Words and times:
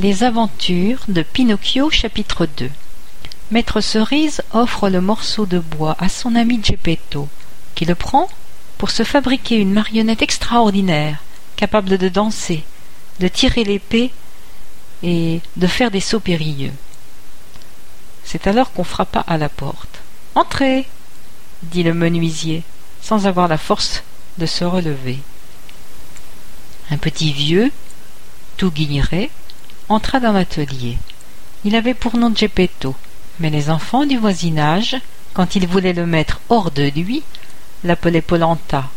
Les 0.00 0.22
aventures 0.22 1.00
de 1.08 1.22
Pinocchio 1.22 1.90
chapitre 1.90 2.46
2 2.46 2.70
Maître 3.50 3.80
Cerise 3.80 4.42
offre 4.52 4.88
le 4.88 5.00
morceau 5.00 5.44
de 5.44 5.58
bois 5.58 5.96
à 5.98 6.08
son 6.08 6.36
ami 6.36 6.60
Geppetto, 6.62 7.28
qui 7.74 7.84
le 7.84 7.96
prend 7.96 8.28
pour 8.76 8.92
se 8.92 9.02
fabriquer 9.02 9.56
une 9.56 9.72
marionnette 9.72 10.22
extraordinaire, 10.22 11.18
capable 11.56 11.98
de 11.98 12.08
danser, 12.08 12.62
de 13.18 13.26
tirer 13.26 13.64
l'épée 13.64 14.12
et 15.02 15.40
de 15.56 15.66
faire 15.66 15.90
des 15.90 15.98
sauts 15.98 16.20
périlleux. 16.20 16.74
C'est 18.22 18.46
alors 18.46 18.70
qu'on 18.70 18.84
frappa 18.84 19.24
à 19.26 19.36
la 19.36 19.48
porte. 19.48 19.98
Entrez 20.36 20.86
dit 21.64 21.82
le 21.82 21.92
menuisier, 21.92 22.62
sans 23.02 23.26
avoir 23.26 23.48
la 23.48 23.58
force 23.58 24.04
de 24.38 24.46
se 24.46 24.62
relever. 24.62 25.18
Un 26.88 26.98
petit 26.98 27.32
vieux, 27.32 27.72
tout 28.56 28.70
guigneret, 28.70 29.30
entra 29.88 30.20
dans 30.20 30.32
l'atelier. 30.32 30.98
Il 31.64 31.74
avait 31.74 31.94
pour 31.94 32.16
nom 32.16 32.34
Geppetto, 32.34 32.94
mais 33.40 33.50
les 33.50 33.70
enfants 33.70 34.06
du 34.06 34.16
voisinage, 34.16 34.96
quand 35.34 35.56
ils 35.56 35.66
voulaient 35.66 35.92
le 35.92 36.06
mettre 36.06 36.40
hors 36.48 36.70
de 36.70 36.90
lui, 36.94 37.22
l'appelaient 37.84 38.20
Polenta, 38.20 38.88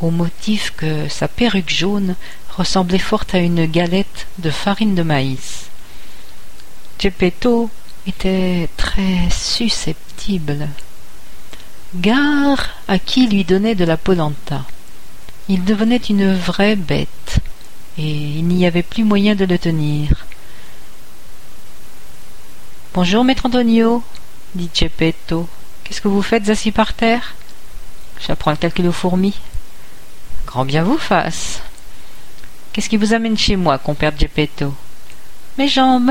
au 0.00 0.10
motif 0.10 0.72
que 0.76 1.08
sa 1.08 1.28
perruque 1.28 1.70
jaune 1.70 2.14
ressemblait 2.56 2.98
fort 2.98 3.24
à 3.32 3.38
une 3.38 3.66
galette 3.66 4.26
de 4.38 4.50
farine 4.50 4.94
de 4.94 5.02
maïs. 5.02 5.66
Geppetto 6.98 7.70
était 8.06 8.68
très 8.76 9.28
susceptible. 9.30 10.68
Gare 11.96 12.68
à 12.88 12.98
qui 12.98 13.26
lui 13.26 13.44
donnait 13.44 13.74
de 13.74 13.84
la 13.84 13.96
polenta. 13.96 14.64
Il 15.48 15.64
devenait 15.64 15.96
une 15.96 16.34
vraie 16.34 16.76
bête, 16.76 17.23
et 17.98 18.10
il 18.10 18.46
n'y 18.46 18.66
avait 18.66 18.82
plus 18.82 19.04
moyen 19.04 19.34
de 19.34 19.44
le 19.44 19.58
tenir. 19.58 20.26
Bonjour, 22.92 23.24
maître 23.24 23.46
Antonio, 23.46 24.02
dit 24.54 24.70
Geppetto. 24.72 25.48
Qu'est-ce 25.82 26.00
que 26.00 26.08
vous 26.08 26.22
faites 26.22 26.48
assis 26.48 26.72
par 26.72 26.94
terre? 26.94 27.34
J'apprends 28.26 28.52
le 28.52 28.56
calcul 28.56 28.86
aux 28.86 28.92
fourmis. 28.92 29.38
Grand 30.46 30.64
bien 30.64 30.82
vous 30.82 30.98
fasse. 30.98 31.60
Qu'est-ce 32.72 32.88
qui 32.88 32.96
vous 32.96 33.14
amène 33.14 33.38
chez 33.38 33.56
moi, 33.56 33.78
compère 33.78 34.16
Geppetto? 34.18 34.74
Mes 35.58 35.68
jambes. 35.68 36.10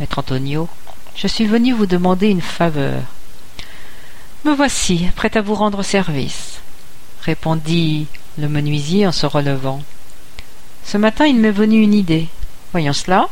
Maître 0.00 0.18
Antonio, 0.18 0.68
je 1.14 1.26
suis 1.26 1.46
venu 1.46 1.72
vous 1.72 1.86
demander 1.86 2.28
une 2.28 2.40
faveur. 2.40 3.02
Me 4.44 4.54
voici, 4.54 5.08
prêt 5.14 5.36
à 5.36 5.42
vous 5.42 5.54
rendre 5.54 5.82
service, 5.82 6.60
répondit 7.22 8.06
le 8.38 8.48
menuisier 8.48 9.06
en 9.06 9.12
se 9.12 9.26
relevant. 9.26 9.82
Ce 10.84 10.96
matin 10.96 11.26
il 11.26 11.36
m'est 11.36 11.50
venu 11.50 11.82
une 11.82 11.94
idée. 11.94 12.28
Voyons 12.72 12.92
cela. 12.92 13.28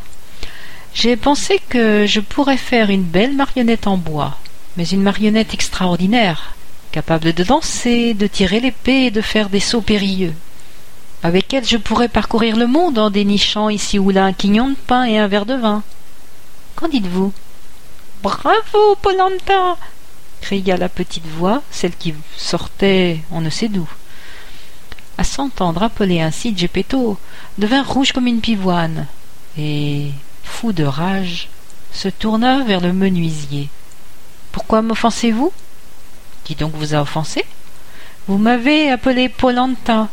J'ai 0.94 1.16
pensé 1.16 1.60
que 1.68 2.06
je 2.06 2.20
pourrais 2.20 2.56
faire 2.56 2.90
une 2.90 3.02
belle 3.02 3.34
marionnette 3.34 3.86
en 3.86 3.96
bois, 3.96 4.36
mais 4.76 4.88
une 4.88 5.02
marionnette 5.02 5.54
extraordinaire, 5.54 6.54
capable 6.92 7.32
de 7.32 7.42
danser, 7.42 8.14
de 8.14 8.26
tirer 8.26 8.60
l'épée 8.60 9.06
et 9.06 9.10
de 9.10 9.20
faire 9.20 9.48
des 9.48 9.60
sauts 9.60 9.80
périlleux. 9.80 10.34
Avec 11.22 11.52
elle 11.52 11.64
je 11.64 11.76
pourrais 11.76 12.08
parcourir 12.08 12.56
le 12.56 12.66
monde 12.66 12.98
en 12.98 13.10
dénichant 13.10 13.68
ici 13.68 13.98
ou 13.98 14.10
là 14.10 14.24
un 14.24 14.32
quignon 14.32 14.68
de 14.70 14.76
pain 14.86 15.04
et 15.04 15.18
un 15.18 15.26
verre 15.26 15.46
de 15.46 15.54
vin. 15.54 15.82
Qu'en 16.76 16.88
dites-vous? 16.88 17.32
Bravo, 18.22 18.96
Polenta 19.00 19.76
cria 20.40 20.76
la 20.76 20.88
petite 20.88 21.26
voix, 21.26 21.62
celle 21.70 21.96
qui 21.96 22.14
sortait 22.36 23.20
on 23.30 23.40
ne 23.40 23.50
sait 23.50 23.68
d'où. 23.68 23.88
À 25.18 25.24
s'entendre 25.24 25.82
appeler 25.82 26.20
ainsi, 26.20 26.56
Geppetto 26.56 27.18
devint 27.58 27.82
rouge 27.82 28.12
comme 28.12 28.28
une 28.28 28.40
pivoine, 28.40 29.06
et, 29.58 30.12
fou 30.44 30.72
de 30.72 30.84
rage, 30.84 31.48
se 31.92 32.08
tourna 32.08 32.62
vers 32.62 32.80
le 32.80 32.92
menuisier. 32.92 33.68
Pourquoi 34.52 34.80
m'offensez-vous? 34.80 35.52
Qui 36.44 36.54
donc 36.54 36.72
vous 36.74 36.94
a 36.94 37.00
offensé? 37.00 37.44
Vous 38.28 38.38
m'avez 38.38 38.90
appelé 38.90 39.28
Polenta. 39.28 40.08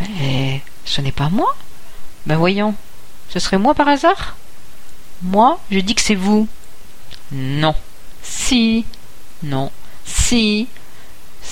Mais 0.00 0.62
ce 0.84 1.00
n'est 1.00 1.12
pas 1.12 1.28
moi. 1.28 1.56
Ben 2.26 2.36
voyons, 2.36 2.74
ce 3.28 3.40
serait 3.40 3.58
moi 3.58 3.74
par 3.74 3.88
hasard? 3.88 4.36
Moi, 5.22 5.58
je 5.70 5.80
dis 5.80 5.96
que 5.96 6.02
c'est 6.02 6.14
vous. 6.14 6.46
Non. 7.32 7.74
Si. 8.22 8.84
Non. 9.42 9.72
Si. 10.04 10.68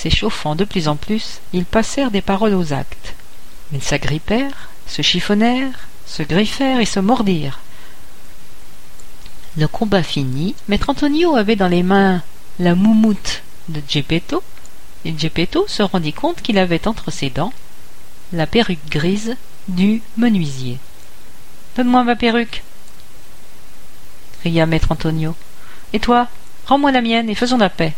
S'échauffant 0.01 0.55
de 0.55 0.65
plus 0.65 0.87
en 0.87 0.95
plus, 0.95 1.41
ils 1.53 1.63
passèrent 1.63 2.09
des 2.09 2.23
paroles 2.23 2.55
aux 2.55 2.73
actes. 2.73 3.13
Ils 3.71 3.83
s'agrippèrent, 3.83 4.69
se 4.87 5.03
chiffonnèrent, 5.03 5.87
se 6.07 6.23
griffèrent 6.23 6.79
et 6.79 6.85
se 6.85 6.99
mordirent. 6.99 7.59
Le 9.57 9.67
combat 9.67 10.01
fini, 10.01 10.55
maître 10.67 10.89
Antonio 10.89 11.35
avait 11.35 11.55
dans 11.55 11.67
les 11.67 11.83
mains 11.83 12.23
la 12.57 12.73
moumoute 12.73 13.43
de 13.69 13.79
Geppetto, 13.87 14.41
et 15.05 15.13
Geppetto 15.15 15.65
se 15.67 15.83
rendit 15.83 16.13
compte 16.13 16.41
qu'il 16.41 16.57
avait 16.57 16.87
entre 16.87 17.11
ses 17.11 17.29
dents 17.29 17.53
la 18.33 18.47
perruque 18.47 18.89
grise 18.89 19.35
du 19.67 20.01
menuisier. 20.17 20.79
Donne-moi 21.77 22.03
ma 22.05 22.15
perruque, 22.15 22.63
cria 24.39 24.65
maître 24.65 24.91
Antonio. 24.91 25.35
Et 25.93 25.99
toi, 25.99 26.27
rends-moi 26.65 26.91
la 26.91 27.01
mienne 27.01 27.29
et 27.29 27.35
faisons 27.35 27.59
la 27.59 27.69
paix. 27.69 27.93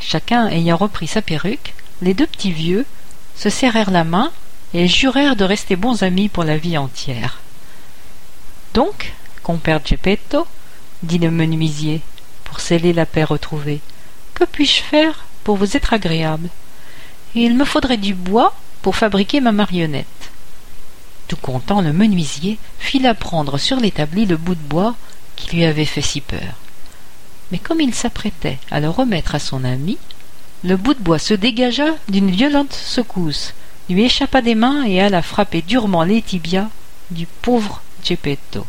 Chacun 0.00 0.48
ayant 0.48 0.76
repris 0.76 1.06
sa 1.06 1.22
perruque, 1.22 1.74
les 2.02 2.14
deux 2.14 2.26
petits 2.26 2.52
vieux 2.52 2.86
se 3.36 3.50
serrèrent 3.50 3.90
la 3.90 4.04
main 4.04 4.32
et 4.74 4.88
jurèrent 4.88 5.36
de 5.36 5.44
rester 5.44 5.76
bons 5.76 6.02
amis 6.02 6.28
pour 6.28 6.44
la 6.44 6.56
vie 6.56 6.78
entière. 6.78 7.38
Donc, 8.74 9.12
compère 9.42 9.80
Geppetto, 9.84 10.46
dit 11.02 11.18
le 11.18 11.30
menuisier, 11.30 12.00
pour 12.44 12.60
sceller 12.60 12.92
la 12.92 13.06
paix 13.06 13.24
retrouvée, 13.24 13.80
que 14.34 14.44
puis-je 14.44 14.82
faire 14.82 15.24
pour 15.44 15.56
vous 15.56 15.76
être 15.76 15.92
agréable? 15.92 16.48
Il 17.34 17.56
me 17.56 17.64
faudrait 17.64 17.96
du 17.96 18.14
bois 18.14 18.54
pour 18.82 18.96
fabriquer 18.96 19.40
ma 19.40 19.52
marionnette. 19.52 20.06
Tout 21.28 21.36
content, 21.36 21.80
le 21.80 21.92
menuisier 21.92 22.58
fila 22.78 23.14
prendre 23.14 23.58
sur 23.58 23.76
l'établi 23.76 24.26
le 24.26 24.36
bout 24.36 24.54
de 24.54 24.60
bois 24.60 24.96
qui 25.36 25.54
lui 25.54 25.64
avait 25.64 25.84
fait 25.84 26.02
si 26.02 26.20
peur. 26.20 26.54
Mais 27.50 27.58
comme 27.58 27.80
il 27.80 27.94
s'apprêtait 27.94 28.58
à 28.70 28.80
le 28.80 28.88
remettre 28.88 29.34
à 29.34 29.38
son 29.38 29.64
ami, 29.64 29.98
le 30.62 30.76
bout 30.76 30.94
de 30.94 31.02
bois 31.02 31.18
se 31.18 31.34
dégagea 31.34 31.94
d'une 32.08 32.30
violente 32.30 32.72
secousse, 32.72 33.54
lui 33.88 34.04
échappa 34.04 34.42
des 34.42 34.54
mains 34.54 34.84
et 34.84 35.00
alla 35.00 35.22
frapper 35.22 35.62
durement 35.62 36.04
les 36.04 36.22
tibias 36.22 36.68
du 37.10 37.26
pauvre 37.26 37.82
Geppetto. 38.04 38.66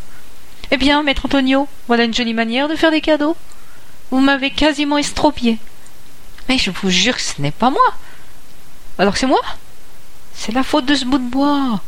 Eh 0.71 0.77
bien, 0.77 1.03
maître 1.03 1.25
Antonio, 1.25 1.67
voilà 1.87 2.05
une 2.05 2.13
jolie 2.13 2.33
manière 2.33 2.69
de 2.69 2.75
faire 2.75 2.91
des 2.91 3.01
cadeaux. 3.01 3.35
Vous 4.09 4.19
m'avez 4.19 4.51
quasiment 4.51 4.97
estropié. 4.97 5.57
Mais 6.49 6.57
je 6.57 6.71
vous 6.71 6.89
jure 6.89 7.15
que 7.15 7.21
ce 7.21 7.41
n'est 7.41 7.51
pas 7.51 7.69
moi. 7.69 7.93
Alors 8.97 9.17
c'est 9.17 9.27
moi? 9.27 9.41
C'est 10.33 10.53
la 10.53 10.63
faute 10.63 10.85
de 10.85 10.95
ce 10.95 11.05
bout 11.05 11.17
de 11.17 11.29
bois. 11.29 11.81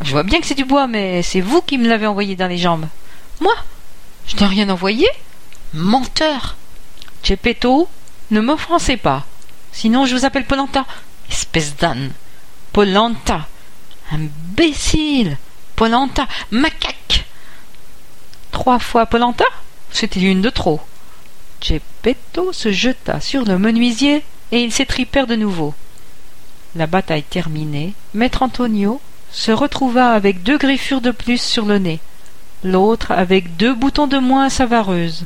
Je 0.00 0.10
vois 0.10 0.24
bien 0.24 0.40
que 0.40 0.46
c'est 0.46 0.54
du 0.54 0.64
bois, 0.64 0.86
mais 0.86 1.22
c'est 1.22 1.40
vous 1.40 1.62
qui 1.62 1.78
me 1.78 1.88
l'avez 1.88 2.06
envoyé 2.06 2.36
dans 2.36 2.48
les 2.48 2.58
jambes. 2.58 2.86
Moi? 3.40 3.54
Je 4.26 4.36
n'ai 4.36 4.46
rien 4.46 4.68
envoyé 4.68 5.08
Menteur 5.76 6.54
Geppetto, 7.24 7.88
ne 8.30 8.40
m'offensez 8.40 8.96
pas. 8.96 9.24
Sinon 9.72 10.06
je 10.06 10.14
vous 10.14 10.24
appelle 10.24 10.44
Polenta. 10.44 10.86
Espèce 11.28 11.74
d'âne. 11.74 12.12
Polenta. 12.72 13.48
Imbécile. 14.12 15.36
Polenta. 15.74 16.28
Macaque. 16.52 17.24
Trois 18.52 18.78
fois 18.78 19.06
Polenta 19.06 19.46
C'était 19.90 20.20
une 20.20 20.42
de 20.42 20.50
trop. 20.50 20.80
Geppetto 21.60 22.52
se 22.52 22.70
jeta 22.70 23.20
sur 23.20 23.44
le 23.44 23.58
menuisier 23.58 24.22
et 24.52 24.62
ils 24.62 24.72
s'étripèrent 24.72 25.26
de 25.26 25.34
nouveau. 25.34 25.74
La 26.76 26.86
bataille 26.86 27.24
terminée, 27.24 27.94
maître 28.12 28.42
Antonio 28.42 29.00
se 29.32 29.50
retrouva 29.50 30.12
avec 30.12 30.44
deux 30.44 30.56
griffures 30.56 31.00
de 31.00 31.10
plus 31.10 31.42
sur 31.42 31.64
le 31.64 31.78
nez, 31.78 31.98
l'autre 32.62 33.10
avec 33.10 33.56
deux 33.56 33.74
boutons 33.74 34.06
de 34.06 34.18
moins 34.18 34.44
à 34.44 34.50
sa 34.50 34.66
vareuse. 34.66 35.24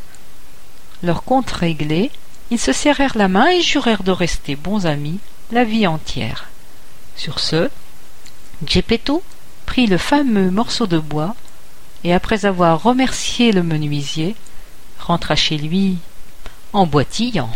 Leur 1.03 1.23
compte 1.23 1.51
réglé, 1.51 2.11
ils 2.51 2.59
se 2.59 2.73
serrèrent 2.73 3.17
la 3.17 3.29
main 3.29 3.49
et 3.49 3.61
jurèrent 3.61 4.03
de 4.03 4.11
rester 4.11 4.57
bons 4.57 4.87
amis 4.87 5.21
la 5.51 5.65
vie 5.65 5.87
entière. 5.87 6.49
Sur 7.17 7.39
ce, 7.39 7.71
Geppetto 8.67 9.23
prit 9.67 9.87
le 9.87 9.99
fameux 9.99 10.51
morceau 10.51 10.87
de 10.87 10.99
bois 10.99 11.35
et 12.05 12.13
après 12.13 12.45
avoir 12.45 12.83
remercié 12.83 13.53
le 13.53 13.63
menuisier, 13.63 14.35
rentra 14.99 15.37
chez 15.37 15.57
lui 15.57 15.99
en 16.73 16.87
boitillant. 16.87 17.51